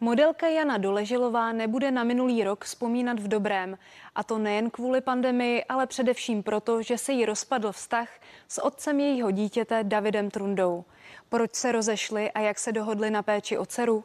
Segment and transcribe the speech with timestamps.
[0.00, 3.78] Modelka Jana Doležilová nebude na minulý rok vzpomínat v dobrém.
[4.14, 8.08] A to nejen kvůli pandemii, ale především proto, že se jí rozpadl vztah
[8.48, 10.84] s otcem jejího dítěte Davidem Trundou.
[11.28, 14.04] Proč se rozešli a jak se dohodli na péči o dceru?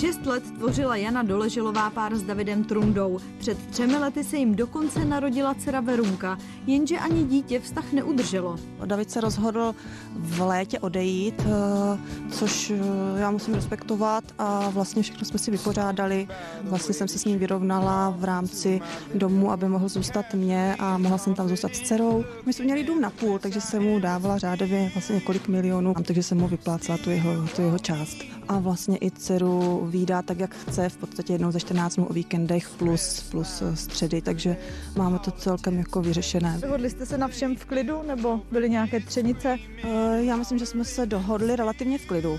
[0.00, 3.18] Šest let tvořila Jana Doleželová pár s Davidem Trundou.
[3.38, 8.56] Před třemi lety se jim dokonce narodila dcera Verunka, jenže ani dítě vztah neudrželo.
[8.84, 9.74] David se rozhodl
[10.16, 11.98] v létě odejít, eh,
[12.30, 16.28] což eh, já musím respektovat a vlastně všechno jsme si vypořádali.
[16.62, 18.80] Vlastně jsem se s ním vyrovnala v rámci
[19.14, 22.24] domu, aby mohl zůstat mě a mohla jsem tam zůstat s dcerou.
[22.46, 26.22] My jsme měli dům na půl, takže jsem mu dávala řádově vlastně několik milionů, takže
[26.22, 28.16] jsem mu vyplácela tu jeho, tu jeho část.
[28.48, 32.12] A vlastně i dceru výdá tak, jak chce, v podstatě jednou ze 14 dnů o
[32.12, 34.56] víkendech plus, plus eh, středy, takže
[34.96, 36.58] máme to celkem jako vyřešené.
[36.62, 39.56] Dohodli jste se na všem v klidu nebo byly nějaké třenice?
[39.84, 42.38] Eh, já myslím, že jsme se dohodli relativně v klidu.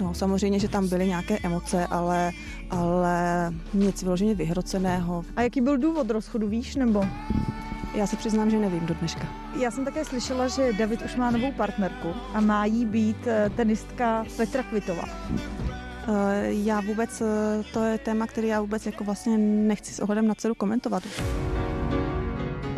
[0.00, 2.32] No, samozřejmě, že tam byly nějaké emoce, ale,
[2.70, 5.24] ale nic vyloženě vyhroceného.
[5.36, 7.04] A jaký byl důvod rozchodu, víš, nebo?
[7.94, 9.28] Já se přiznám, že nevím do dneška.
[9.60, 13.50] Já jsem také slyšela, že David už má novou partnerku a má jí být eh,
[13.56, 15.04] tenistka Petra Kvitová.
[16.08, 20.26] Eh, já vůbec, eh, to je téma, který já vůbec jako vlastně nechci s ohledem
[20.26, 21.02] na dceru komentovat.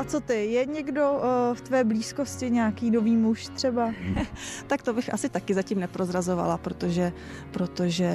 [0.09, 1.21] Co ty, je někdo uh,
[1.55, 3.93] v tvé blízkosti nějaký nový muž třeba?
[4.67, 7.13] tak to bych asi taky zatím neprozrazovala, protože,
[7.51, 8.11] protože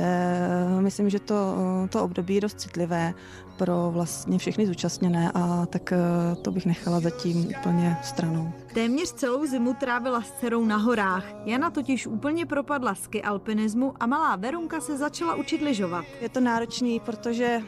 [0.80, 1.56] myslím, že to,
[1.90, 3.14] to období je dost citlivé
[3.58, 5.94] pro vlastně všechny zúčastněné a tak
[6.42, 8.52] to bych nechala zatím úplně stranou.
[8.74, 11.26] Téměř celou zimu trávila s dcerou na horách.
[11.46, 16.06] Jana totiž úplně propadla ski alpinismu a malá Verunka se začala učit lyžovat.
[16.22, 17.62] Je to náročný, protože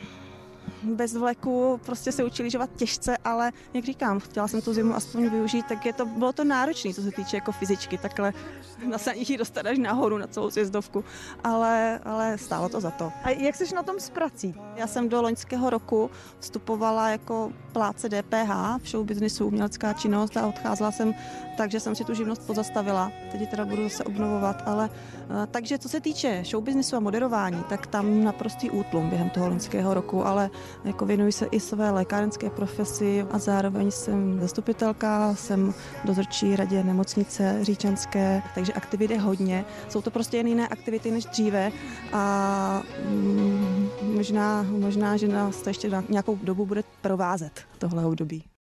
[0.85, 5.29] bez vleku prostě se učili lyžovat těžce, ale jak říkám, chtěla jsem tu zimu aspoň
[5.29, 8.33] využít, tak je to, bylo to náročné, co se týče jako fyzičky, takhle
[8.87, 11.03] na saních dostat až nahoru na celou sjezdovku,
[11.43, 13.11] ale, ale stálo to za to.
[13.23, 14.55] A jak jsi na tom s prací?
[14.75, 18.51] Já jsem do loňského roku vstupovala jako pláce DPH
[18.83, 21.13] v show businessu umělecká činnost a odcházela jsem
[21.57, 23.11] tak, že jsem si tu živnost pozastavila.
[23.31, 27.63] Teď teda budu se obnovovat, ale eh, takže co se týče show businessu a moderování,
[27.69, 30.49] tak tam naprostý útlum během toho loňského roku, ale
[30.83, 35.73] jako věnuji se i své lékárenské profesi a zároveň jsem zastupitelka, jsem
[36.05, 39.65] dozorčí radě nemocnice Říčanské, takže aktivit je hodně.
[39.89, 41.71] Jsou to prostě jen jiné aktivity než dříve
[42.13, 48.45] a mm, možná, možná, že nás to ještě nějakou dobu bude provázet tohle období.